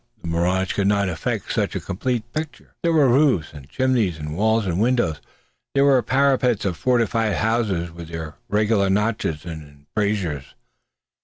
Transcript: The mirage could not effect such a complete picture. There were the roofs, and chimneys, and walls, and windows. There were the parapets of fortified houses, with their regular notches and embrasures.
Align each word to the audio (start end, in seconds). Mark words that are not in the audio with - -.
The 0.19 0.27
mirage 0.29 0.73
could 0.73 0.87
not 0.87 1.09
effect 1.09 1.53
such 1.53 1.75
a 1.75 1.79
complete 1.79 2.23
picture. 2.33 2.73
There 2.81 2.91
were 2.91 3.05
the 3.07 3.13
roofs, 3.13 3.53
and 3.53 3.69
chimneys, 3.69 4.17
and 4.17 4.35
walls, 4.35 4.65
and 4.65 4.79
windows. 4.81 5.21
There 5.75 5.85
were 5.85 5.97
the 5.97 6.01
parapets 6.01 6.65
of 6.65 6.75
fortified 6.75 7.35
houses, 7.35 7.91
with 7.91 8.07
their 8.07 8.33
regular 8.49 8.89
notches 8.89 9.45
and 9.45 9.61
embrasures. 9.61 10.55